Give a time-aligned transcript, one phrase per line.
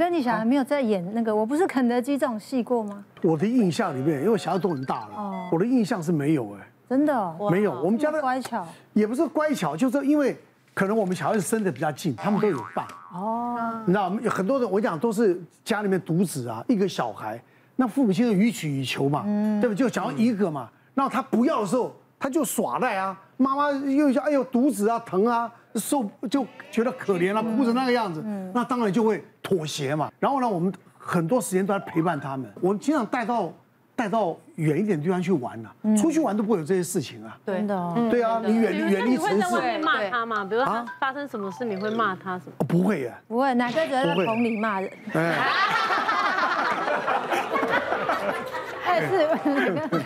[0.00, 3.04] 跟你小孩没有在演那个，我不是肯德基这种戏过吗？
[3.20, 7.72] 我的印象里面，因为小孩都很大了，哦，我的印象是没有哎，真的哦，没有。
[7.82, 10.38] 我们家的乖巧，也不是乖巧，就是因为
[10.72, 13.82] 可能我们小孩子生的比较近，他们都有爸哦。
[13.86, 17.42] 你知道，有很多人我讲都是家里面独子啊，一个小孩，
[17.74, 19.24] 那父母亲就予取予求嘛，
[19.60, 19.74] 对不对？
[19.74, 25.52] 就想要一个嘛，然后他不要的时候，他就耍赖啊，妈妈又想哎呦肚子啊疼啊。
[25.74, 28.20] 受就觉得可怜了，哭成那个样子，
[28.52, 30.10] 那当然就会妥协嘛。
[30.18, 33.52] 然后呢，我们很多时间都在陪伴他们，我们经常带到
[33.94, 37.38] 带到远一点的地方去玩啊，出去玩都不会有这些事情啊。
[37.44, 39.34] 对的，对啊，你远远离城市。
[39.36, 40.44] 你会在外面骂他吗？
[40.44, 42.52] 比如说他发生什么事，你会骂他什么？
[42.66, 44.90] 不会耶，不会，哪个只在棚里骂人？
[48.96, 49.26] 是，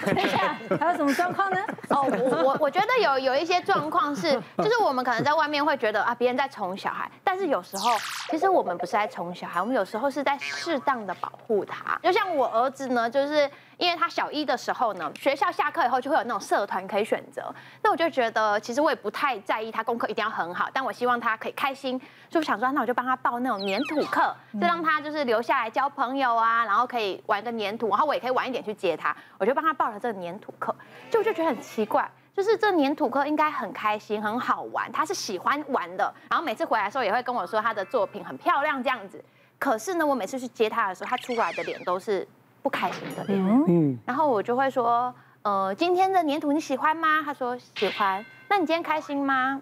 [0.14, 1.58] 等一下，还有什么状况呢？
[1.88, 7.90] 哦，我我我觉得有有一些状况是， 就是我们可能在外面会觉得啊，别人在宠小孩，但是有时候
[8.30, 11.98] 其实我们不是在宠小孩，我们有时候是在适当的保护他。
[12.02, 13.50] 就像我儿子呢，就是。
[13.82, 21.98] 因为他小一的时候呢，学校下课以后就会有那种社团可以选择，那我就觉得其实我也不太在意他功课一定要很好，但我希望他可以开心，
[22.30, 30.72] 所以我想说，那我就帮他报那种粘土课，就让他就是留下来交朋友啊，然后可以玩个粘土，然后我也可以晚一点去接他，我就帮他报了这个粘土课，
[31.10, 39.24] 就我就觉得很奇怪，就是这粘土课应该很开心很好玩，他是喜欢玩的，然后每次回来的时候也会跟我说他的作品很漂亮这样子，
[39.58, 42.28] 可是呢，我每次去接他的时候，他出来的脸都是。
[42.62, 47.20] 不开心的脸，嗯，然后我就会说，呃，今天的粘土你喜欢吗？
[47.24, 48.24] 他说喜欢。
[48.48, 49.60] 那你今天开心吗？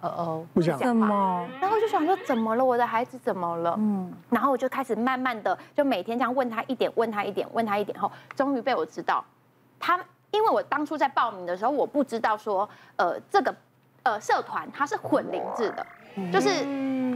[0.00, 0.78] 哦哦，不想。
[0.78, 1.48] 怎么？
[1.60, 2.64] 然后我就想说，怎么了？
[2.64, 3.74] 我的孩子怎么了？
[3.78, 4.12] 嗯。
[4.30, 9.24] 然后我就开始慢慢的，就每天这样问他一点，问他一点，问他一点后，终于被我知道，
[9.78, 9.98] 他
[10.30, 13.54] 因为我当初在报名的时候，我不知道说，呃，这个
[14.02, 15.86] 呃社团它是混龄制的。
[16.32, 16.48] 就是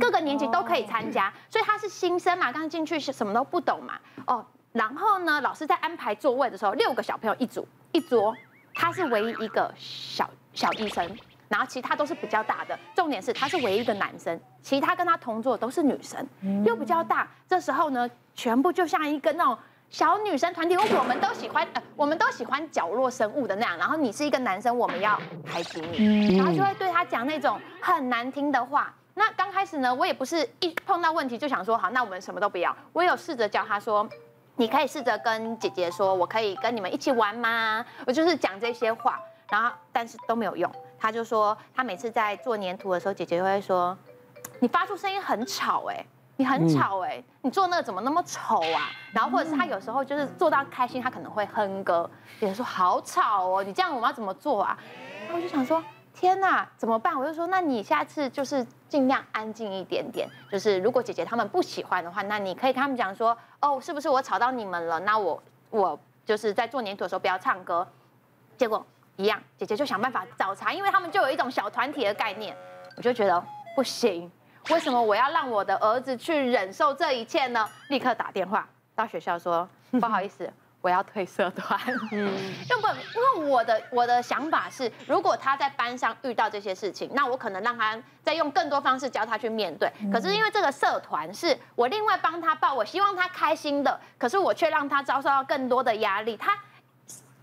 [0.00, 3.94] 各个年级都可以参加，所以他是新生嘛，刚进去是什么都不懂嘛。
[4.26, 8.34] 哦，然后呢，老师在安排座位的时候，六个小朋友一组一桌，
[8.74, 11.06] 他是唯一一个小小医生，
[11.48, 12.78] 然后其他都是比较大的。
[12.94, 16.26] 重点是他是唯一一个男生，其他跟他同桌都是女生，
[16.64, 17.28] 又比较大。
[17.46, 19.56] 这时候呢，全部就像一个那种。
[19.92, 23.76] 小女生团体，我们都喜欢，呃，我们都喜欢角落生物的那样。
[23.76, 28.94] 然后你是一个男生，我们要排挤你，然后就会对他讲那种很难听的话。
[29.20, 32.74] 那刚开始呢，我也不是一碰到问题就想说好，那我们什么都不要。
[32.94, 34.08] 我有试着教他说，
[34.56, 37.84] 你可以试着跟姐姐说，我可以跟你们一起玩吗？
[38.06, 39.20] 我就是讲这些话，
[39.50, 40.72] 然后但是都没有用。
[40.98, 43.94] 他就说，他每次在做粘土的时候，姐姐就会说，
[44.58, 46.02] 你发出声音很吵，哎。
[46.36, 48.88] 你很吵哎，你做那个怎么那么丑啊？
[49.12, 54.78] 然后或者是他有时候就是做到开心，他可能会哼歌，有人说好吵哦，你这样我们要怎么做啊？
[55.26, 57.18] 然后我就想说天哪，怎么办？
[57.18, 65.00] 我就说那你下次就是尽量安静一点点，就是如果姐姐他们不喜欢的话，那你可以跟他们讲说哦，是不是我吵到你们了？
[65.00, 67.86] 那我我就是在做粘土的时候不要唱歌。
[68.58, 68.84] 结果
[69.16, 72.54] 一样，姐姐就想办法找茬，因为他们就有一种小团体的概念，
[72.96, 73.42] 我就觉得
[73.74, 74.30] 不行。
[74.68, 77.66] 为什么我要让我的儿子去忍受这一切呢？
[77.88, 81.78] 立刻打电话到学校说，不好意思，我要退社团。
[82.12, 82.26] 嗯，
[82.68, 89.90] 因为因为我的我的想法是，如果他在班上遇到这些事情，那我可能让他再用更多方式教他去面对。
[90.12, 96.36] 可是因为这个社团是我另外帮他报，我希望他开心的，可是我却让他遭受到更多的压力。
[96.36, 96.56] 他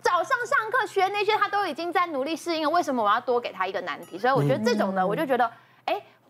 [0.02, 4.18] 早上上课学那些，他都已经在努力适应了，为什么我要多给他一个难题？
[4.18, 5.52] 所以我觉得这种呢，我就觉得。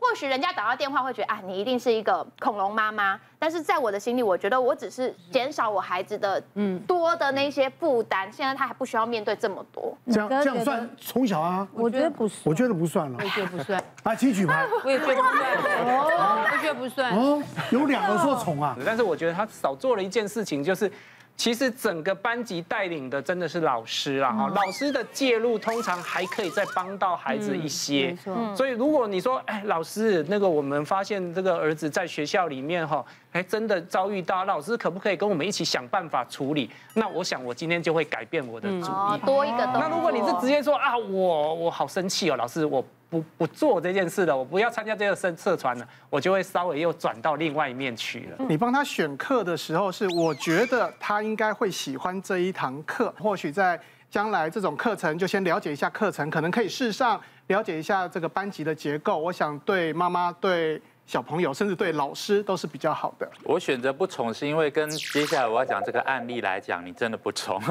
[0.07, 8.31] 或许人家打到电话会觉得啊，你一定是一个恐龙妈妈，但是在我的心里，我觉得我只是减少我孩子的嗯多的那些负担。
[8.31, 11.67] 现在他还不需要面对这么多，这样这样算从小啊？
[11.73, 13.83] 我觉得不是，我觉得不算了，我觉得不算。
[14.03, 17.11] 啊，请举牌， 我也觉得不算，哦我觉得不算。
[17.11, 20.89] 哦，有两个说宠啊，但是我觉得他少做了一件事情，就是。
[21.37, 28.07] 其实整个班级带领的真的是老师啦，哈，老师的介入通常还可以再帮到孩子一些。
[28.07, 28.55] 没错。
[28.55, 36.69] 所以如果你说，哎，老师，那个我们发现这个儿子在学校里面哈，哎，真的遭遇到，老师可不可以跟我们一起想办法处理？
[36.95, 39.57] 那我想我今天就会改变我的主意，多一个。
[39.57, 42.83] 那如果你是直接说啊，我我好生气哦，老师我。
[43.09, 48.45] 不不做这件事了，我不要参加这个社社团了，我就会稍微又转到另外一面去了。
[48.49, 59.17] 你帮他选课的时候，是我觉得他应该会喜欢这一堂课，或许在将来这种课程就先了解一下课程，可能可以试上了解一下这个班级的结构。
[59.17, 63.25] 我想对妈妈对小朋友，甚至对老师都是比较好的。
[63.45, 67.61] 我选择不宠，是因为跟接下来我要讲这个案例来讲，你真的不宠。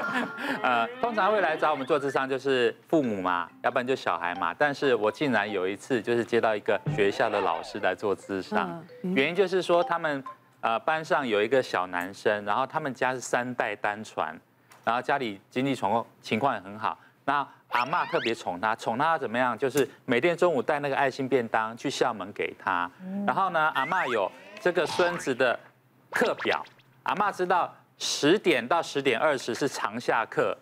[0.62, 4.54] 呃，通常会来找我们做智商就是父母嘛，要不然就小孩嘛。
[4.54, 10.24] 但是我竟然有一次就是接到一个学校的老师来做智商，原因就是说他们
[10.62, 14.34] 呃班上有一个小男生，然后他们家是三代单传，
[14.82, 16.98] 然后家里经济状况情况也很好。
[17.28, 19.56] 那阿妈特别宠他，宠他怎么样？
[19.56, 22.90] 就是每天中午带那个爱心便当去校门给他。
[23.26, 25.60] 然后呢，阿妈有这个孙子的
[26.10, 26.64] 课表，
[27.02, 30.56] 阿妈知道十点到十点二十是长下课，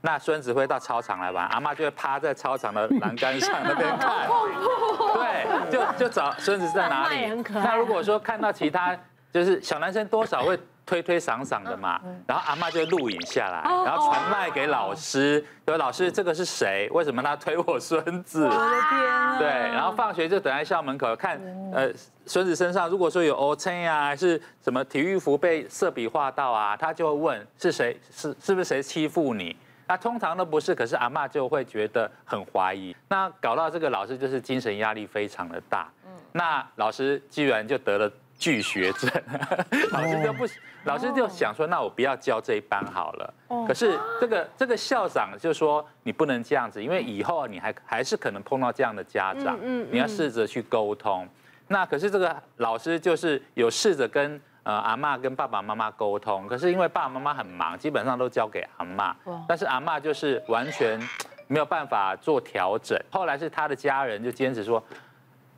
[0.00, 4.28] 那孙子会到操场来玩，阿妈就会趴在操场的栏杆上那边看。
[5.18, 7.26] 对，就就找孙子在哪里。
[7.52, 8.96] 那如果说看到其他，
[9.32, 10.56] 就是小男生多少会。
[10.84, 16.88] 推推搡搡的嘛，然后阿嬷就会录影下来，然后传卖给老师，说老师这个是谁？
[16.92, 18.44] 为什么他推我孙子？
[18.44, 19.38] 我的天！
[19.38, 21.40] 对，然后放学就等在校门口看，
[21.72, 21.88] 呃，
[22.26, 29.56] 孙子身上如果说有乌青呀，还是什么体育服被色笔画到啊，他就会问是谁，是是不是谁欺负你？
[29.86, 35.88] 那通常都不是，可是阿嬷就会觉得很怀疑，那搞到这个老师就是精神压力非常的大，
[36.32, 38.10] 那老师居然就得了。
[38.42, 39.08] 拒学症，
[39.92, 40.44] 老师就不，
[40.82, 43.34] 老师就想说，那我不要教这一班好了。
[43.68, 49.56] 可是这个这个校长就说，你不能这样子，因为以后你还还是可能碰到这样的家长，
[49.92, 51.28] 你要试着去沟通。
[51.68, 59.14] 那可是这个老师就是有试着跟呃阿妈跟爸爸妈妈沟通，可是因为爸爸妈妈很忙，基本上都交给阿嬷，
[59.46, 61.00] 但是阿妈就是完全
[61.46, 63.00] 没有办法做调整。
[63.08, 64.82] 后来是他的家人就坚持说。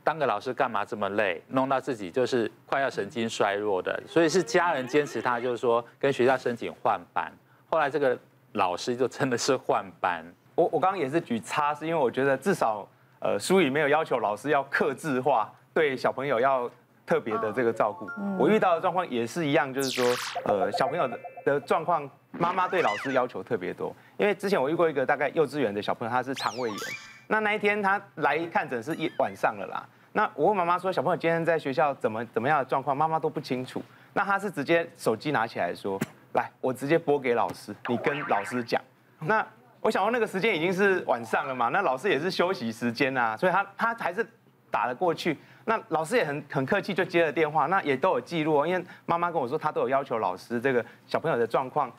[0.05, 7.33] 当个老师干嘛这么累，弄到自己就是快要神经衰弱的，所以是家人坚持他，就是说跟学校申请换班。
[7.71, 8.17] 后来这个
[8.53, 10.23] 老师就真的是换班。
[10.55, 12.87] 我我刚刚也是举叉，是因为我觉得至少
[13.19, 16.71] 呃书里没有要求老师要克制化，对小朋友要
[17.07, 18.07] 特别的这个照顾。
[18.39, 20.05] 我遇到的状况也是一样，就是说
[20.45, 23.93] 呃小朋友的的状况，妈妈对老师要求特别多。
[24.19, 26.79] 因为之前我遇过一个大概幼稚园的小朋友，他是肠胃炎。
[27.27, 29.83] 那那一天他来看诊是一晚上了啦。
[30.17, 33.83] 那我问妈妈说，小朋友今天在学校怎么怎么样的状况，妈妈都不清楚。
[34.13, 35.99] 那他是直接手机拿起来说，
[36.35, 38.81] 来，我直接拨给老师，你跟老师讲。
[39.19, 39.45] 那
[39.81, 44.25] 我想说那个时间已经是晚上了嘛，那老师也是休息时间啊，所以他他还是
[44.71, 45.37] 打了过去。
[45.65, 51.91] 那老师也很很客气，就接了电话，那也都有记录，因为妈妈跟我说，他都有要求老师这个小朋友的状况。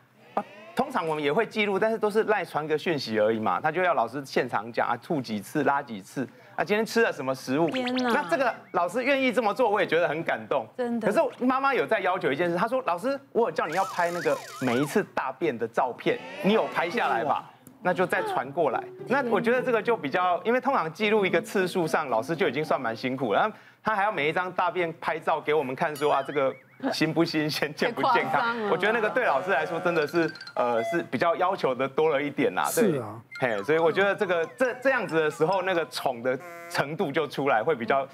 [0.73, 3.61] 通常我们也会记录，但是都是赖传个讯息而已嘛。
[3.61, 7.69] 他就要老师现场讲啊，吐几次，拉几次啊，今天吃了什么食物？
[7.69, 8.09] 天哪！
[8.13, 10.65] 那这个老师愿意这么做，我也觉得很感动。
[10.77, 11.11] 真的。
[11.11, 17.51] 可是妈妈有在要求一件事，她说：“老师，我有叫你要拍那个每一次大便的照片，你有拍下来吧？
[17.81, 18.81] 那就再传过来。
[19.07, 23.51] 那我觉得这个就比较，因为通常记录一个次数上，老师就已经算蛮辛苦了，
[23.83, 26.53] 他还要每一张大便拍照给我们看，说啊这个。”
[26.91, 28.55] 新不新鲜，健不健康？
[28.69, 32.69] 我觉得那个对老师来说真的是，呃，是比较要求的多了一点啦。
[32.75, 36.37] 对，是啊，嘿，所以我觉得这个这这样子的时候，那个宠的
[36.69, 38.07] 程度就出来，会比较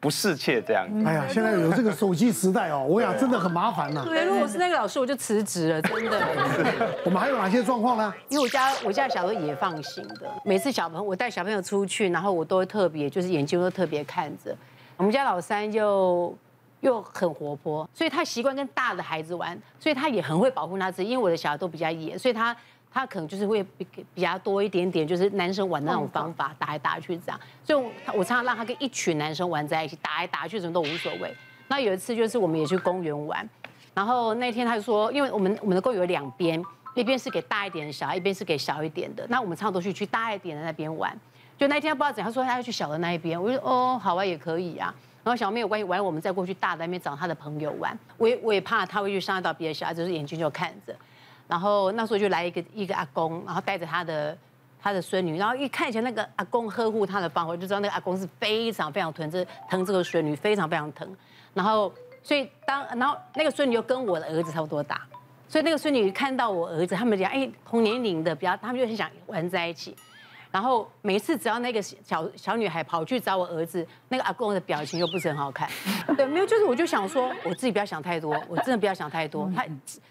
[0.00, 0.86] 不适切这样。
[1.06, 4.02] 哎呀，现在有这个手机时代哦，我想真的很麻烦呐。
[4.04, 6.20] 对，如果是那个老师，我就辞职了，真的。
[7.06, 8.12] 我们还有哪些状况呢？
[8.28, 14.54] 因为我家我家小朋友也放心的，每次小朋友我带小朋友出去，然后我都会特别就是眼睛都特别看着。
[14.96, 16.36] 我们家老三就。
[16.80, 21.08] 又很活泼，所以他习惯跟大的孩子玩，所以他也很会保护他自己。
[21.08, 22.56] 因为我的小孩都比较野，所以他
[22.90, 27.40] 他可能就是会比比较多一点点，就是男生玩那种方法，打来打去这样。
[27.64, 27.84] 所以
[28.14, 31.34] 我常常让他跟一群男生玩在一起，打来打去什么都无所谓。
[31.68, 33.46] 那有一次就是我们也去公园玩，
[33.92, 36.62] 然后那天他就说，因为我们我们的公园有两边，
[36.94, 39.26] 一边是给大一点的小孩，一边是给小一点的。
[39.28, 41.14] 那我们常常都去去大一点的那边玩。
[41.58, 44.94] 就那天他不知道怎样，他说他要去小的那一边，我就说哦，好啊，也可以啊。
[45.28, 47.96] 然后小妹有关系，完我们再过去大的那边找他的朋友玩。
[48.16, 50.96] 我也我也怕他会去伤害到别的小孩，就是眼睛就看着。
[51.46, 54.38] 然后那时候就来一个一个阿公，然后带着他的
[54.80, 61.06] 他的孙女，然后一看起来那个阿公呵护他的方法，就知道那个阿公是非常非常疼这疼这个孙女，非常非常疼。
[61.52, 61.92] 然后
[62.22, 65.02] 所以当然后那个孙女又跟我的儿子差不多大，
[65.46, 69.94] 所以那个孙女看到我儿子，他们讲哎同年龄的比较，他们就很想玩在一起。
[70.50, 75.68] 然后每次只要那个小小女孩跑去找我儿子，那个阿公的表情又不是很好看。
[76.16, 79.50] 对，没有，就是我就想说，我自己不要想太多， 我真的不要想太多。
[79.54, 79.62] 他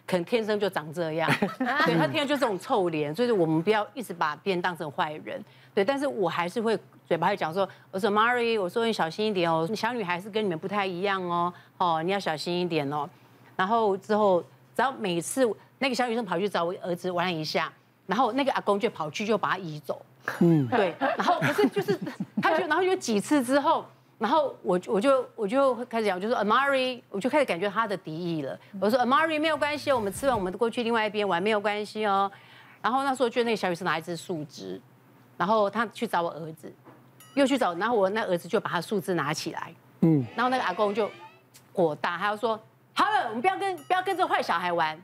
[0.05, 1.29] 可能天生就长这样，
[1.85, 5.43] 对，他天生就这种臭脸，所以我们不要一直把别人当成坏人。
[5.73, 13.09] 对，但是我还是会嘴巴会讲说，我说 Mary，我说你小心一点哦，小女孩是跟你们不太一样哦，哦，你要小心一点哦。
[13.55, 14.41] 然后之后
[14.75, 15.47] 只要每次
[15.79, 17.71] 那个小女生跑去找我儿子玩一下，
[18.05, 19.99] 然后那个阿公就跑去就把她移走。
[20.39, 21.97] 嗯，对，然后可是就是，
[22.41, 23.85] 他就然后有几次之后，
[24.17, 28.59] 然后我我就我就开始讲，我就说 Amari，我就开始感觉他的敌意了。
[28.79, 32.29] 我说 Amari 没有关系，我们吃完我们过去另外一边玩没有关系哦。
[32.81, 34.79] 然后那时候就那个小雨是拿一支树枝，
[35.37, 36.71] 然后他去找我儿子，
[37.33, 41.09] 又去找，然后我那儿子就把他树枝拿起来，嗯，然后那个阿公就
[41.73, 42.59] 火大，他要说
[42.93, 44.97] 好了，我们不要跟不要跟这个坏小孩玩，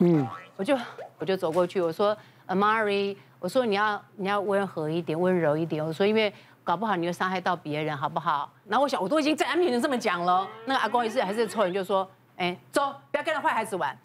[0.00, 0.78] 嗯，我就
[1.18, 2.16] 我就走过去，我说
[2.48, 6.32] Amari，我说你要你要温和一点，温柔一点，我说因为。
[6.66, 8.52] 搞不好你会伤害到别人，好不好？
[8.66, 13.96] 然后我想，我都已经在安面前这么讲了，那个阿公也是还是臭人，就说：“哎，走，不要跟那坏孩子玩。”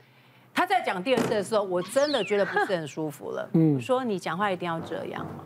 [0.53, 3.49] 他在讲第二次的时候，我真的觉得不是很舒服了。
[3.53, 5.43] 嗯，我说你讲话一定要这样嘛。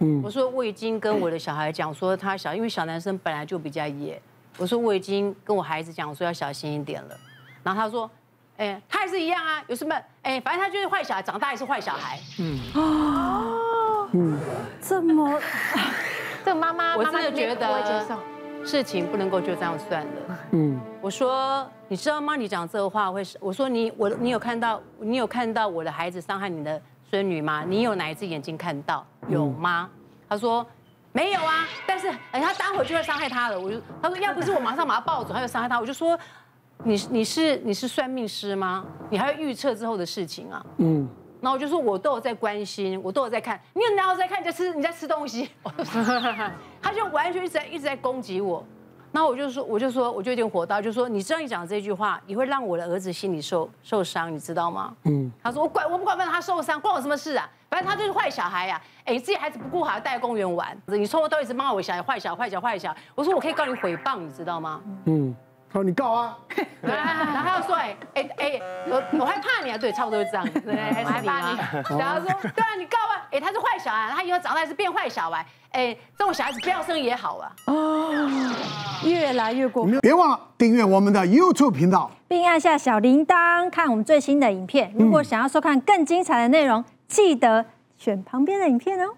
[0.00, 4.20] 嗯，我说我已经跟我的小孩讲说他小，因为小男生本来就比较野。
[4.56, 7.16] 我说我已经跟我孩子讲说要小心一点了。
[7.62, 8.10] 然后他说
[8.58, 9.94] ：“哎，他也是一样啊，有什么？
[10.22, 14.38] 哎，反正他就是坏小孩，长大也是坏小孩。”嗯哦，嗯，
[14.80, 15.40] 这么。
[16.44, 18.06] 这个妈妈，我真的觉得
[18.64, 20.38] 事情不能够就这样算了。
[20.52, 22.36] 嗯，我说，你知道吗？
[22.36, 27.64] 你讲这个话会，我说你我你有看到你有看到我的孩子伤害你的孙女吗？
[27.66, 29.90] 你有哪一只眼睛看到有吗？
[30.28, 30.66] 他说
[31.12, 33.60] 没有啊，但是哎，他待会就会伤害他了。
[33.60, 35.78] 我就他说要不是我马上把他抱走，他就伤害他。
[35.78, 36.18] 我就说
[36.84, 38.84] 你你是你是算命师吗？
[39.10, 40.64] 你还要预测之后的事情啊？
[40.78, 41.08] 嗯。
[41.40, 43.60] 然后我就说，我都有在关心，我都有在看。
[43.72, 44.40] 你有哪有在看？
[44.40, 45.48] 你在吃，你在吃东西。
[46.82, 48.64] 他就完全一直在一直在攻击我。
[49.12, 54.92] 然后我就说，我就说，我就有点火大，就说你这样一讲这句话，你会让我的儿子心里受受伤，你知道吗？
[55.04, 55.30] 嗯。
[55.42, 57.48] 他说我管我不管，让他受伤，关我什么事啊？
[57.70, 58.80] 反正他就是坏小孩呀。
[59.04, 62.96] 哎，你自己孩子不顾好，还带公园玩，你从头到尾一直骂我小孩坏小孩坏小孩坏小孩。
[63.14, 64.80] 我说我可以告你诽谤，你知道吗？
[65.04, 65.34] 嗯。
[65.70, 66.38] 好，你告啊！
[66.80, 69.76] 然后他又说：“哎哎哎，我我害怕你啊！
[69.76, 70.60] 对，差不多是这样子。
[70.60, 71.84] 对，害怕你啊？
[71.98, 73.28] 然后说：对啊，你告啊！
[73.30, 75.44] 哎，他是坏小孩，他以后长大是变坏小孩。
[75.72, 77.52] 哎，这种小孩子不要生也好啊。
[77.66, 78.10] 哦，
[79.04, 80.00] 越来越过分。
[80.00, 84.90] 别忘了订阅我们的 YouTube 频道，并按下小铃铛看我们最新的影片。
[84.98, 87.66] 如果想要收看更精彩的内容，记得
[87.98, 89.12] 选旁边的影片哦。